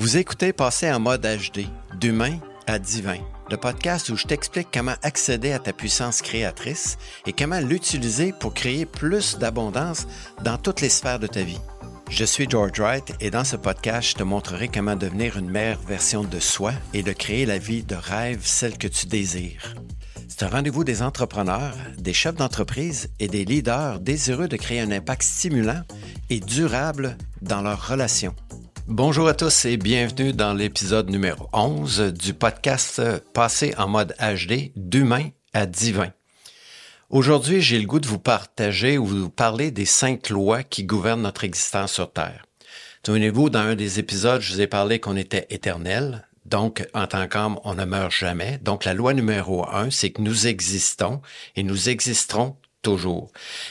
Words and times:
Vous 0.00 0.16
écoutez 0.16 0.54
Passer 0.54 0.90
en 0.90 0.98
mode 0.98 1.26
HD, 1.26 1.66
d'humain 2.00 2.38
à 2.66 2.78
divin, 2.78 3.18
le 3.50 3.58
podcast 3.58 4.08
où 4.08 4.16
je 4.16 4.26
t'explique 4.26 4.68
comment 4.72 4.94
accéder 5.02 5.52
à 5.52 5.58
ta 5.58 5.74
puissance 5.74 6.22
créatrice 6.22 6.96
et 7.26 7.34
comment 7.34 7.60
l'utiliser 7.60 8.32
pour 8.32 8.54
créer 8.54 8.86
plus 8.86 9.36
d'abondance 9.36 10.06
dans 10.42 10.56
toutes 10.56 10.80
les 10.80 10.88
sphères 10.88 11.18
de 11.18 11.26
ta 11.26 11.42
vie. 11.42 11.60
Je 12.08 12.24
suis 12.24 12.48
George 12.48 12.80
Wright 12.80 13.12
et 13.20 13.30
dans 13.30 13.44
ce 13.44 13.56
podcast, 13.56 14.08
je 14.08 14.14
te 14.14 14.22
montrerai 14.22 14.68
comment 14.68 14.96
devenir 14.96 15.36
une 15.36 15.50
meilleure 15.50 15.82
version 15.82 16.24
de 16.24 16.40
soi 16.40 16.72
et 16.94 17.02
de 17.02 17.12
créer 17.12 17.44
la 17.44 17.58
vie 17.58 17.82
de 17.82 17.94
rêve, 17.94 18.40
celle 18.42 18.78
que 18.78 18.88
tu 18.88 19.04
désires. 19.04 19.74
C'est 20.28 20.44
un 20.44 20.48
rendez-vous 20.48 20.82
des 20.82 21.02
entrepreneurs, 21.02 21.76
des 21.98 22.14
chefs 22.14 22.36
d'entreprise 22.36 23.10
et 23.18 23.28
des 23.28 23.44
leaders 23.44 24.00
désireux 24.00 24.48
de 24.48 24.56
créer 24.56 24.80
un 24.80 24.92
impact 24.92 25.24
stimulant 25.24 25.82
et 26.30 26.40
durable 26.40 27.18
dans 27.42 27.60
leurs 27.60 27.86
relations. 27.86 28.34
Bonjour 28.92 29.28
à 29.28 29.34
tous 29.34 29.66
et 29.66 29.76
bienvenue 29.76 30.32
dans 30.32 30.52
l'épisode 30.52 31.10
numéro 31.10 31.48
11 31.52 32.12
du 32.12 32.34
podcast 32.34 33.00
Passé 33.32 33.72
en 33.78 33.86
mode 33.86 34.16
HD 34.18 34.72
d'humain 34.74 35.28
à 35.52 35.66
divin. 35.66 36.12
Aujourd'hui, 37.08 37.62
j'ai 37.62 37.78
le 37.78 37.86
goût 37.86 38.00
de 38.00 38.08
vous 38.08 38.18
partager 38.18 38.98
ou 38.98 39.06
vous 39.06 39.30
parler 39.30 39.70
des 39.70 39.84
cinq 39.84 40.28
lois 40.28 40.64
qui 40.64 40.82
gouvernent 40.82 41.22
notre 41.22 41.44
existence 41.44 41.92
sur 41.92 42.12
Terre. 42.12 42.46
Souvenez-vous, 43.06 43.48
dans 43.48 43.60
un 43.60 43.76
des 43.76 44.00
épisodes, 44.00 44.40
je 44.40 44.54
vous 44.54 44.60
ai 44.60 44.66
parlé 44.66 44.98
qu'on 44.98 45.16
était 45.16 45.46
éternel. 45.50 46.26
Donc, 46.44 46.84
en 46.92 47.06
tant 47.06 47.28
qu'homme, 47.28 47.60
on 47.62 47.74
ne 47.74 47.84
meurt 47.84 48.10
jamais. 48.10 48.58
Donc, 48.58 48.84
la 48.84 48.94
loi 48.94 49.14
numéro 49.14 49.68
un, 49.70 49.92
c'est 49.92 50.10
que 50.10 50.20
nous 50.20 50.48
existons 50.48 51.22
et 51.54 51.62
nous 51.62 51.90
existerons 51.90 52.56
toujours. 52.82 53.30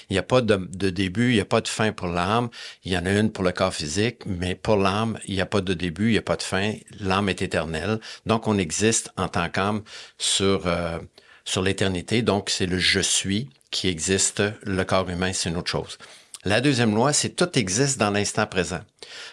Il 0.10 0.14
n'y 0.14 0.20
a 0.20 0.24
pas 0.24 0.42
de, 0.42 0.58
début, 0.90 1.30
il 1.32 1.36
n'y 1.36 1.42
a 1.42 1.46
pas 1.46 1.62
de 1.62 1.68
fin 1.68 1.92
pour 1.92 2.08
l'âme. 2.08 2.50
Il 2.84 2.92
y 2.92 2.98
en 2.98 3.06
a 3.06 3.12
une 3.12 3.32
pour 3.32 3.44
le 3.44 3.52
corps 3.52 3.74
physique, 3.74 4.26
mais 4.26 4.56
pour 4.56 4.78
l'âme, 4.78 5.20
il 5.28 5.36
n'y 5.36 5.42
a 5.42 5.46
pas 5.46 5.62
de 5.62 5.74
début, 5.74 6.10
il 6.10 6.12
n'y 6.12 6.18
a 6.18 6.24
pas 6.24 6.36
de 6.36 6.44
fin. 6.44 6.74
L'âme 7.00 7.30
est 7.30 7.42
éternelle. 7.42 8.00
Donc, 8.26 8.48
on 8.48 8.58
existe 8.58 9.12
en 9.18 9.28
tant 9.28 9.50
qu'âme 9.50 9.82
sur, 10.18 10.68
euh, 10.68 11.00
sur 11.46 11.62
l'éternité. 11.62 12.22
Donc, 12.22 12.50
c'est 12.50 12.66
le 12.66 12.80
je 12.80 13.00
suis 13.00 13.50
qui 13.72 13.88
existe. 13.88 14.44
Le 14.64 14.84
corps 14.84 15.10
humain, 15.10 15.34
c'est 15.34 15.50
une 15.50 15.58
autre 15.58 15.72
chose. 15.72 15.98
La 16.46 16.62
deuxième 16.62 16.96
loi, 16.96 17.12
c'est 17.12 17.36
tout 17.36 17.58
existe 17.58 18.00
dans 18.00 18.12
l'instant 18.12 18.46
présent. 18.46 18.80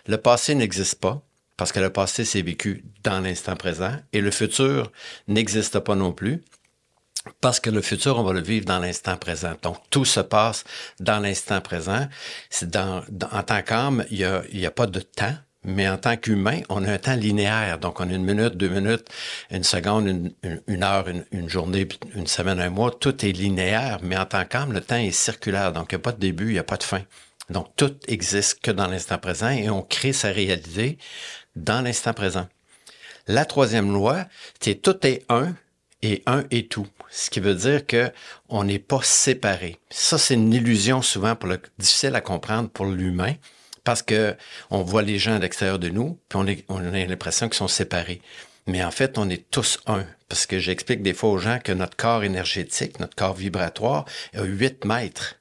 Le 0.06 0.16
passé 0.16 0.54
n'existe 0.54 1.00
pas 1.00 1.22
parce 1.56 1.72
que 1.72 1.80
le 1.80 1.90
passé 1.90 2.24
s'est 2.24 2.42
vécu 2.42 2.84
dans 3.02 3.20
l'instant 3.20 3.56
présent 3.56 3.92
et 4.12 4.20
le 4.20 4.30
futur 4.30 4.92
n'existe 5.28 5.78
pas 5.78 5.94
non 5.94 6.12
plus 6.12 6.42
parce 7.40 7.60
que 7.60 7.70
le 7.70 7.82
futur, 7.82 8.18
on 8.18 8.22
va 8.22 8.32
le 8.32 8.42
vivre 8.42 8.64
dans 8.64 8.78
l'instant 8.78 9.16
présent. 9.16 9.54
Donc, 9.62 9.78
tout 9.90 10.04
se 10.04 10.20
passe 10.20 10.64
dans 11.00 11.20
l'instant 11.20 11.60
présent. 11.60 12.08
En 12.82 13.42
tant 13.42 13.62
qu'âme, 13.62 14.04
il 14.10 14.18
n'y 14.52 14.64
a, 14.64 14.68
a 14.68 14.70
pas 14.70 14.86
de 14.86 15.00
temps, 15.00 15.34
mais 15.64 15.88
en 15.88 15.98
tant 15.98 16.16
qu'humain, 16.16 16.60
on 16.68 16.84
a 16.84 16.92
un 16.92 16.98
temps 16.98 17.16
linéaire. 17.16 17.78
Donc, 17.78 18.00
on 18.00 18.08
a 18.08 18.12
une 18.12 18.24
minute, 18.24 18.56
deux 18.56 18.68
minutes, 18.68 19.08
une 19.50 19.64
seconde, 19.64 20.06
une, 20.42 20.60
une, 20.66 20.82
heure, 20.82 21.08
une, 21.08 21.24
une, 21.32 21.48
journée, 21.48 21.88
une 22.14 22.26
semaine, 22.26 22.60
un 22.60 22.70
mois. 22.70 22.90
Tout 22.90 23.24
est 23.24 23.32
linéaire, 23.32 23.98
mais 24.02 24.16
en 24.16 24.26
tant 24.26 24.44
qu'âme, 24.44 24.72
le 24.72 24.80
temps 24.80 24.96
est 24.96 25.10
circulaire. 25.10 25.72
Donc, 25.72 25.92
il 25.92 25.96
n'y 25.96 26.00
a 26.00 26.02
pas 26.02 26.12
de 26.12 26.20
début, 26.20 26.46
il 26.46 26.52
n'y 26.52 26.58
a 26.58 26.64
pas 26.64 26.76
de 26.76 26.84
fin. 26.84 27.02
Donc, 27.50 27.68
tout 27.76 27.94
existe 28.08 28.60
que 28.60 28.70
dans 28.70 28.88
l'instant 28.88 29.18
présent 29.18 29.50
et 29.50 29.70
on 29.70 29.82
crée 29.82 30.12
sa 30.12 30.28
réalité 30.28 30.98
dans 31.54 31.80
l'instant 31.80 32.12
présent. 32.12 32.48
La 33.28 33.44
troisième 33.44 33.92
loi, 33.92 34.24
c'est 34.60 34.76
tout 34.76 35.04
est 35.06 35.24
un 35.28 35.54
et 36.02 36.22
un 36.26 36.44
et 36.50 36.66
tout. 36.66 36.86
Ce 37.10 37.30
qui 37.30 37.40
veut 37.40 37.54
dire 37.54 37.86
que 37.86 38.10
on 38.48 38.64
n'est 38.64 38.78
pas 38.78 39.00
séparés. 39.02 39.78
Ça, 39.90 40.18
c'est 40.18 40.34
une 40.34 40.52
illusion 40.52 41.02
souvent 41.02 41.36
pour 41.36 41.48
le, 41.48 41.60
difficile 41.78 42.14
à 42.14 42.20
comprendre 42.20 42.68
pour 42.68 42.86
l'humain 42.86 43.34
parce 43.84 44.02
que 44.02 44.36
on 44.70 44.82
voit 44.82 45.02
les 45.02 45.18
gens 45.18 45.36
à 45.36 45.38
l'extérieur 45.38 45.78
de 45.78 45.88
nous, 45.88 46.18
puis 46.28 46.38
on, 46.38 46.46
est, 46.46 46.64
on 46.68 46.84
a 46.84 47.06
l'impression 47.06 47.48
qu'ils 47.48 47.56
sont 47.56 47.68
séparés. 47.68 48.20
Mais 48.66 48.82
en 48.82 48.90
fait, 48.90 49.16
on 49.16 49.30
est 49.30 49.48
tous 49.50 49.78
un. 49.86 50.04
Parce 50.28 50.44
que 50.46 50.58
j'explique 50.58 51.02
des 51.02 51.14
fois 51.14 51.30
aux 51.30 51.38
gens 51.38 51.60
que 51.62 51.72
notre 51.72 51.96
corps 51.96 52.24
énergétique, 52.24 52.98
notre 52.98 53.14
corps 53.14 53.34
vibratoire, 53.34 54.04
a 54.34 54.42
8 54.42 54.84
mètres. 54.84 55.36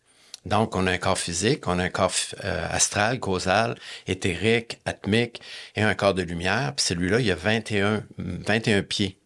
Donc, 0.46 0.76
on 0.76 0.86
a 0.86 0.92
un 0.92 0.98
corps 1.00 1.18
physique, 1.18 1.68
on 1.68 1.80
a 1.80 1.84
un 1.86 1.90
corps 1.90 2.14
euh, 2.44 2.68
astral, 2.70 3.20
causal, 3.20 3.76
éthérique, 4.06 4.80
atmique 4.86 5.42
et 5.76 5.82
un 5.82 5.96
corps 5.96 6.14
de 6.14 6.22
lumière. 6.22 6.74
Puis 6.76 6.86
celui-là, 6.86 7.20
il 7.20 7.26
y 7.26 7.32
a 7.32 7.36
21, 7.36 8.04
21 8.20 8.84
pieds. 8.84 9.18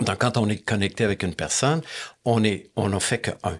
Donc, 0.00 0.18
quand 0.18 0.36
on 0.36 0.48
est 0.48 0.58
connecté 0.58 1.02
avec 1.02 1.24
une 1.24 1.34
personne, 1.34 1.82
on 2.24 2.44
est, 2.44 2.70
on 2.76 2.90
n'en 2.90 3.00
fait 3.00 3.18
que 3.18 3.32
un. 3.42 3.58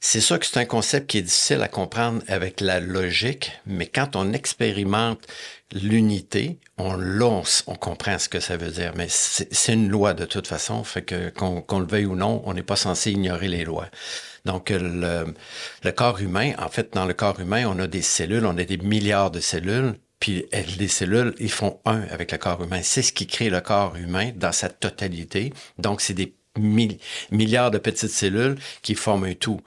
C'est 0.00 0.22
sûr 0.22 0.38
que 0.38 0.46
c'est 0.46 0.58
un 0.58 0.64
concept 0.64 1.10
qui 1.10 1.18
est 1.18 1.22
difficile 1.22 1.60
à 1.60 1.68
comprendre 1.68 2.22
avec 2.26 2.62
la 2.62 2.80
logique, 2.80 3.52
mais 3.66 3.86
quand 3.86 4.16
on 4.16 4.32
expérimente 4.32 5.20
l'unité, 5.72 6.58
on 6.78 6.94
lance, 6.94 7.64
on 7.66 7.74
comprend 7.74 8.18
ce 8.18 8.30
que 8.30 8.40
ça 8.40 8.56
veut 8.56 8.70
dire. 8.70 8.92
Mais 8.96 9.08
c'est 9.10 9.74
une 9.74 9.90
loi 9.90 10.14
de 10.14 10.24
toute 10.24 10.46
façon, 10.46 10.84
fait 10.84 11.02
que 11.02 11.28
qu'on 11.30 11.78
le 11.80 11.86
veuille 11.86 12.06
ou 12.06 12.16
non, 12.16 12.42
on 12.46 12.54
n'est 12.54 12.62
pas 12.62 12.76
censé 12.76 13.10
ignorer 13.10 13.48
les 13.48 13.64
lois. 13.64 13.88
Donc, 14.46 14.70
le, 14.70 15.34
le 15.82 15.92
corps 15.92 16.20
humain, 16.20 16.52
en 16.58 16.68
fait, 16.68 16.94
dans 16.94 17.04
le 17.04 17.14
corps 17.14 17.40
humain, 17.40 17.66
on 17.66 17.78
a 17.78 17.86
des 17.86 18.02
cellules, 18.02 18.46
on 18.46 18.56
a 18.56 18.64
des 18.64 18.78
milliards 18.78 19.30
de 19.30 19.40
cellules, 19.40 19.94
puis 20.24 20.46
les 20.78 20.88
cellules, 20.88 21.34
ils 21.38 21.50
font 21.50 21.80
un 21.84 22.00
avec 22.04 22.32
le 22.32 22.38
corps 22.38 22.62
humain. 22.62 22.80
C'est 22.82 23.02
ce 23.02 23.12
qui 23.12 23.26
crée 23.26 23.50
le 23.50 23.60
corps 23.60 23.94
humain 23.96 24.30
dans 24.34 24.52
sa 24.52 24.70
totalité. 24.70 25.52
Donc, 25.76 26.00
c'est 26.00 26.14
des 26.14 26.34
milliards 26.56 27.70
de 27.70 27.76
petites 27.76 28.08
cellules 28.08 28.56
qui 28.80 28.94
forment 28.94 29.24
un 29.24 29.34
tout. 29.34 29.60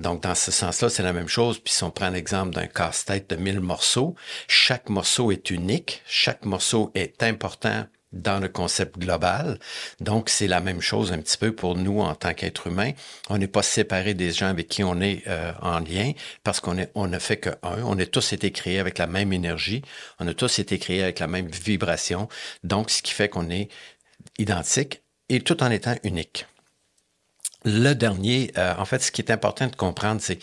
Donc, 0.00 0.24
dans 0.24 0.34
ce 0.34 0.50
sens-là, 0.50 0.88
c'est 0.88 1.04
la 1.04 1.12
même 1.12 1.28
chose. 1.28 1.60
Puis 1.60 1.72
si 1.74 1.84
on 1.84 1.92
prend 1.92 2.10
l'exemple 2.10 2.52
d'un 2.52 2.66
casse-tête 2.66 3.30
de 3.30 3.36
1000 3.36 3.60
morceaux, 3.60 4.16
chaque 4.48 4.88
morceau 4.88 5.30
est 5.30 5.48
unique, 5.48 6.02
chaque 6.08 6.44
morceau 6.44 6.90
est 6.96 7.22
important 7.22 7.86
dans 8.12 8.40
le 8.40 8.48
concept 8.48 8.98
global. 8.98 9.58
Donc, 10.00 10.28
c'est 10.28 10.48
la 10.48 10.60
même 10.60 10.80
chose 10.80 11.12
un 11.12 11.18
petit 11.18 11.36
peu 11.36 11.54
pour 11.54 11.76
nous 11.76 12.00
en 12.00 12.14
tant 12.14 12.34
qu'être 12.34 12.66
humain. 12.66 12.92
On 13.28 13.38
n'est 13.38 13.46
pas 13.48 13.62
séparé 13.62 14.14
des 14.14 14.32
gens 14.32 14.48
avec 14.48 14.68
qui 14.68 14.82
on 14.82 15.00
est 15.00 15.22
euh, 15.28 15.52
en 15.62 15.80
lien 15.80 16.12
parce 16.42 16.60
qu'on 16.60 16.76
on 16.94 17.06
ne 17.06 17.18
fait 17.18 17.36
que 17.36 17.50
un. 17.62 17.82
On 17.84 17.98
a 17.98 18.06
tous 18.06 18.32
été 18.32 18.50
créés 18.50 18.78
avec 18.78 18.98
la 18.98 19.06
même 19.06 19.32
énergie. 19.32 19.82
On 20.18 20.26
a 20.26 20.34
tous 20.34 20.58
été 20.58 20.78
créés 20.78 21.02
avec 21.02 21.18
la 21.18 21.26
même 21.26 21.48
vibration. 21.48 22.28
Donc, 22.64 22.90
ce 22.90 23.02
qui 23.02 23.12
fait 23.12 23.28
qu'on 23.28 23.50
est 23.50 23.68
identique 24.38 25.02
et 25.28 25.40
tout 25.40 25.62
en 25.62 25.70
étant 25.70 25.94
unique. 26.02 26.46
Le 27.64 27.92
dernier, 27.92 28.52
euh, 28.56 28.74
en 28.78 28.84
fait, 28.84 29.02
ce 29.02 29.12
qui 29.12 29.20
est 29.20 29.30
important 29.30 29.66
de 29.66 29.76
comprendre, 29.76 30.20
c'est 30.20 30.38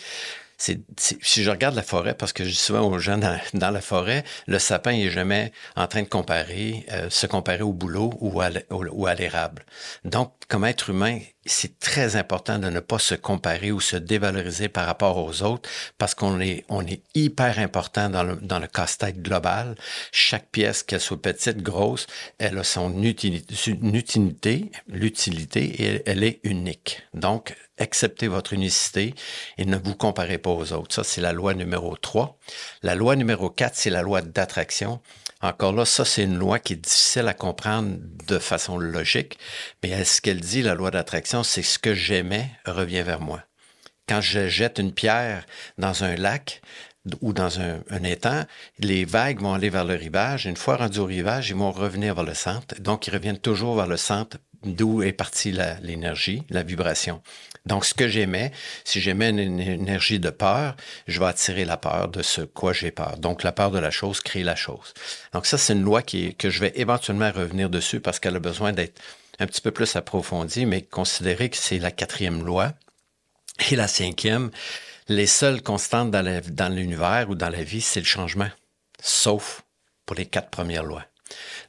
si 0.58 1.42
je 1.42 1.50
regarde 1.50 1.76
la 1.76 1.82
forêt, 1.82 2.14
parce 2.14 2.32
que 2.32 2.44
je 2.44 2.50
dis 2.50 2.56
souvent 2.56 2.82
aux 2.82 2.98
gens 2.98 3.18
dans, 3.18 3.70
la 3.70 3.80
forêt, 3.80 4.24
le 4.46 4.58
sapin 4.58 4.90
est 4.90 5.10
jamais 5.10 5.52
en 5.76 5.86
train 5.86 6.02
de 6.02 6.08
comparer, 6.08 6.84
euh, 6.90 7.08
se 7.10 7.26
comparer 7.26 7.62
au 7.62 7.72
boulot 7.72 8.12
ou 8.20 8.40
à 8.40 9.14
l'érable. 9.14 9.64
Donc, 10.04 10.32
comme 10.48 10.64
être 10.64 10.90
humain, 10.90 11.20
c'est 11.46 11.78
très 11.78 12.16
important 12.16 12.58
de 12.58 12.68
ne 12.68 12.80
pas 12.80 12.98
se 12.98 13.14
comparer 13.14 13.72
ou 13.72 13.80
se 13.80 13.96
dévaloriser 13.96 14.68
par 14.68 14.86
rapport 14.86 15.16
aux 15.18 15.42
autres 15.42 15.68
parce 15.96 16.14
qu'on 16.14 16.40
est, 16.40 16.64
on 16.68 16.86
est 16.86 17.02
hyper 17.14 17.58
important 17.58 18.10
dans 18.10 18.22
le, 18.22 18.36
dans 18.36 18.58
le 18.58 18.66
casse-tête 18.66 19.22
global. 19.22 19.74
Chaque 20.12 20.50
pièce, 20.50 20.82
qu'elle 20.82 21.00
soit 21.00 21.20
petite, 21.20 21.62
grosse, 21.62 22.06
elle 22.38 22.58
a 22.58 22.64
son 22.64 23.02
utilité, 23.02 24.70
l'utilité 24.88 25.82
et 25.82 26.02
elle 26.06 26.24
est 26.24 26.40
unique. 26.42 27.02
Donc, 27.14 27.54
acceptez 27.78 28.28
votre 28.28 28.52
unicité 28.52 29.14
et 29.56 29.64
ne 29.64 29.76
vous 29.76 29.94
comparez 29.94 30.38
pas 30.38 30.50
aux 30.50 30.72
autres. 30.72 30.94
Ça, 30.94 31.04
c'est 31.04 31.20
la 31.20 31.32
loi 31.32 31.54
numéro 31.54 31.96
3. 31.96 32.38
La 32.82 32.94
loi 32.94 33.16
numéro 33.16 33.48
4, 33.50 33.74
c'est 33.74 33.90
la 33.90 34.02
loi 34.02 34.22
d'attraction. 34.22 35.00
Encore 35.40 35.72
là, 35.72 35.84
ça, 35.84 36.04
c'est 36.04 36.24
une 36.24 36.38
loi 36.38 36.58
qui 36.58 36.72
est 36.72 36.76
difficile 36.76 37.28
à 37.28 37.34
comprendre 37.34 37.96
de 38.26 38.38
façon 38.38 38.76
logique, 38.76 39.38
mais 39.82 40.04
ce 40.04 40.20
qu'elle 40.20 40.40
dit, 40.40 40.62
la 40.62 40.74
loi 40.74 40.90
d'attraction, 40.90 41.44
c'est 41.44 41.62
ce 41.62 41.78
que 41.78 41.94
j'aimais 41.94 42.50
revient 42.66 43.02
vers 43.02 43.20
moi. 43.20 43.42
Quand 44.08 44.20
je 44.20 44.48
jette 44.48 44.78
une 44.78 44.92
pierre 44.92 45.44
dans 45.76 46.02
un 46.02 46.16
lac, 46.16 46.60
ou 47.20 47.32
dans 47.32 47.60
un, 47.60 48.04
étang, 48.04 48.44
les 48.78 49.04
vagues 49.04 49.40
vont 49.40 49.54
aller 49.54 49.70
vers 49.70 49.84
le 49.84 49.94
rivage. 49.94 50.46
Une 50.46 50.56
fois 50.56 50.76
rendus 50.76 50.98
au 50.98 51.04
rivage, 51.04 51.50
ils 51.50 51.56
vont 51.56 51.72
revenir 51.72 52.14
vers 52.14 52.24
le 52.24 52.34
centre. 52.34 52.74
Donc, 52.80 53.06
ils 53.06 53.14
reviennent 53.14 53.38
toujours 53.38 53.76
vers 53.76 53.86
le 53.86 53.96
centre 53.96 54.38
d'où 54.74 55.02
est 55.02 55.12
partie 55.12 55.52
l'énergie, 55.82 56.42
la, 56.50 56.62
vibration. 56.62 57.22
Donc, 57.66 57.84
ce 57.84 57.94
que 57.94 58.08
j'aimais, 58.08 58.52
si 58.84 59.00
j'aimais 59.00 59.30
une, 59.30 59.60
énergie 59.60 60.20
de 60.20 60.30
peur, 60.30 60.76
je 61.06 61.20
vais 61.20 61.26
attirer 61.26 61.64
la 61.64 61.76
peur 61.76 62.08
de 62.08 62.22
ce 62.22 62.42
quoi 62.42 62.72
j'ai 62.72 62.90
peur. 62.90 63.18
Donc, 63.18 63.42
la 63.42 63.52
peur 63.52 63.70
de 63.70 63.78
la 63.78 63.90
chose 63.90 64.20
crée 64.20 64.42
la 64.42 64.56
chose. 64.56 64.94
Donc, 65.32 65.46
ça, 65.46 65.58
c'est 65.58 65.74
une 65.74 65.82
loi 65.82 66.02
qui, 66.02 66.34
que 66.34 66.50
je 66.50 66.60
vais 66.60 66.72
éventuellement 66.76 67.30
revenir 67.30 67.70
dessus 67.70 68.00
parce 68.00 68.18
qu'elle 68.18 68.36
a 68.36 68.40
besoin 68.40 68.72
d'être 68.72 69.00
un 69.38 69.46
petit 69.46 69.60
peu 69.60 69.70
plus 69.70 69.96
approfondie, 69.96 70.66
mais 70.66 70.82
considérer 70.82 71.48
que 71.50 71.56
c'est 71.56 71.78
la 71.78 71.90
quatrième 71.90 72.44
loi. 72.44 72.72
Et 73.70 73.76
la 73.76 73.88
cinquième, 73.88 74.50
les 75.08 75.26
seules 75.26 75.62
constantes 75.62 76.10
dans 76.10 76.74
l'univers 76.74 77.28
ou 77.28 77.34
dans 77.34 77.48
la 77.48 77.62
vie, 77.62 77.80
c'est 77.80 78.00
le 78.00 78.06
changement, 78.06 78.48
sauf 79.02 79.62
pour 80.06 80.16
les 80.16 80.26
quatre 80.26 80.50
premières 80.50 80.84
lois. 80.84 81.04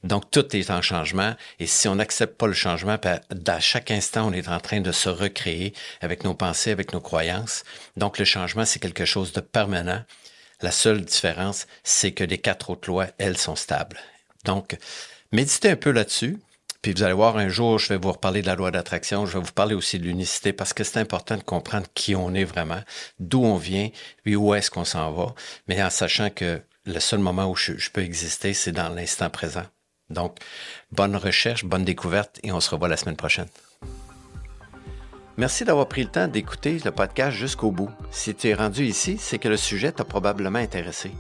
Donc, 0.04 0.32
tout 0.32 0.56
est 0.56 0.70
en 0.70 0.82
changement. 0.82 1.36
Et 1.60 1.68
si 1.68 1.88
on 1.88 1.96
n'accepte 1.96 2.38
pas 2.38 2.48
le 2.48 2.54
changement, 2.54 2.98
à 3.04 3.60
chaque 3.60 3.92
instant, 3.92 4.28
on 4.28 4.34
est 4.34 4.48
en 4.48 4.60
train 4.60 4.82
de 4.82 4.92
se 4.92 5.10
recréer 5.10 5.74
avec 6.02 6.24
nos 6.24 6.34
pensées, 6.34 6.72
avec 6.72 6.94
nos 6.94 7.02
croyances. 7.02 7.64
Donc, 7.98 8.18
le 8.18 8.26
changement, 8.26 8.66
c'est 8.66 8.80
quelque 8.80 9.06
chose 9.06 9.34
de 9.34 9.42
permanent. 9.42 10.04
La 10.62 10.72
seule 10.72 11.02
différence, 11.02 11.68
c'est 11.84 12.12
que 12.12 12.24
les 12.24 12.38
quatre 12.38 12.70
autres 12.70 12.90
lois, 12.90 13.08
elles, 13.18 13.38
sont 13.38 13.56
stables. 13.56 13.98
Donc, 14.46 14.78
méditez 15.32 15.70
un 15.70 15.76
peu 15.76 15.92
là-dessus. 15.92 16.38
Puis 16.82 16.94
vous 16.94 17.04
allez 17.04 17.14
voir, 17.14 17.36
un 17.38 17.50
jour, 17.50 17.78
je 17.78 17.90
vais 17.90 17.98
vous 17.98 18.12
reparler 18.12 18.42
de 18.42 18.48
la 18.48 18.56
loi 18.56 18.72
d'attraction. 18.72 19.26
Je 19.26 19.38
vais 19.38 19.44
vous 19.44 19.52
parler 19.52 19.76
aussi 19.76 20.00
de 20.00 20.06
l'unicité 20.06 20.54
parce 20.54 20.74
que 20.74 20.84
c'est 20.84 21.00
important 21.00 21.36
de 21.36 21.44
comprendre 21.44 21.88
qui 21.94 22.16
on 22.16 22.34
est 22.34 22.46
vraiment, 22.46 22.82
d'où 23.20 23.44
on 23.44 23.58
vient, 23.58 23.90
puis 24.24 24.36
où 24.36 24.54
est-ce 24.54 24.72
qu'on 24.72 24.86
s'en 24.86 25.12
va, 25.12 25.34
mais 25.68 25.84
en 25.84 25.90
sachant 25.90 26.30
que 26.30 26.62
le 26.86 27.00
seul 27.00 27.20
moment 27.20 27.50
où 27.50 27.56
je, 27.56 27.78
je 27.78 27.92
peux 27.92 28.02
exister, 28.02 28.54
c'est 28.54 28.72
dans 28.72 28.90
l'instant 28.90 29.30
présent. 29.30 29.66
Donc, 30.10 30.38
bonne 30.92 31.16
recherche, 31.16 31.66
bonne 31.66 31.86
découverte 31.86 32.40
et 32.44 32.52
on 32.52 32.62
se 32.62 32.70
revoit 32.70 32.88
la 32.88 32.98
semaine 32.98 33.18
prochaine. 33.18 33.48
Merci 35.38 35.64
d'avoir 35.64 35.88
pris 35.88 36.04
le 36.04 36.10
temps 36.10 36.28
d'écouter 36.28 36.80
le 36.84 36.92
podcast 36.92 37.36
jusqu'au 37.36 37.72
bout. 37.72 37.90
Si 38.12 38.34
tu 38.36 38.50
es 38.50 38.54
rendu 38.54 38.86
ici, 38.86 39.18
c'est 39.20 39.38
que 39.38 39.48
le 39.48 39.58
sujet 39.58 39.92
t'a 39.92 40.04
probablement 40.04 40.60
intéressé. 40.60 41.12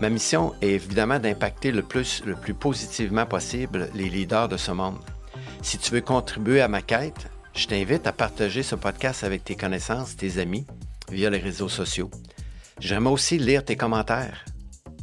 Ma 0.00 0.08
mission 0.08 0.54
est 0.62 0.68
évidemment 0.68 1.18
d'impacter 1.18 1.72
le 1.72 1.82
plus, 1.82 2.22
le 2.24 2.34
plus 2.34 2.54
positivement 2.54 3.26
possible 3.26 3.90
les 3.94 4.08
leaders 4.08 4.48
de 4.48 4.56
ce 4.56 4.70
monde. 4.70 4.98
Si 5.60 5.76
tu 5.76 5.92
veux 5.92 6.00
contribuer 6.00 6.62
à 6.62 6.68
ma 6.68 6.80
quête, 6.80 7.28
je 7.54 7.66
t'invite 7.66 8.06
à 8.06 8.12
partager 8.12 8.62
ce 8.62 8.76
podcast 8.76 9.24
avec 9.24 9.44
tes 9.44 9.56
connaissances, 9.56 10.16
tes 10.16 10.38
amis, 10.38 10.66
via 11.10 11.28
les 11.28 11.38
réseaux 11.38 11.68
sociaux. 11.68 12.10
J'aimerais 12.78 13.12
aussi 13.12 13.36
lire 13.36 13.62
tes 13.62 13.76
commentaires. 13.76 14.46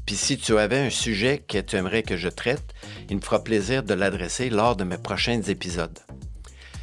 Puis 0.08 0.16
si 0.16 0.38
tu 0.38 0.58
avais 0.58 0.80
un 0.80 0.90
sujet 0.90 1.44
que 1.48 1.60
tu 1.60 1.76
aimerais 1.76 2.02
que 2.02 2.18
je 2.18 2.30
traite, 2.30 2.74
il 3.10 3.18
me 3.18 3.22
fera 3.22 3.44
plaisir 3.44 3.84
de 3.84 3.94
l'adresser 3.94 4.50
lors 4.50 4.76
de 4.76 4.84
mes 4.84 4.98
prochains 4.98 5.42
épisodes. 5.44 6.00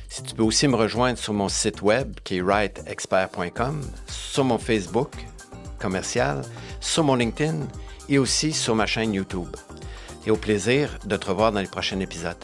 Si 0.08 0.22
tu 0.22 0.34
peux 0.36 0.44
aussi 0.44 0.68
me 0.68 0.76
rejoindre 0.76 1.18
sur 1.18 1.32
mon 1.32 1.48
site 1.48 1.82
web 1.82 2.14
qui 2.22 2.36
est 2.36 2.42
writeexpert.com, 2.42 3.80
sur 4.06 4.44
mon 4.44 4.58
Facebook 4.58 5.10
commercial, 5.80 6.42
sur 6.80 7.02
mon 7.02 7.16
LinkedIn 7.16 7.66
et 8.08 8.18
aussi 8.18 8.52
sur 8.52 8.74
ma 8.74 8.86
chaîne 8.86 9.14
YouTube. 9.14 9.54
Et 10.26 10.30
au 10.30 10.36
plaisir 10.36 10.98
de 11.04 11.16
te 11.16 11.26
revoir 11.26 11.52
dans 11.52 11.60
les 11.60 11.66
prochains 11.66 12.00
épisodes. 12.00 12.36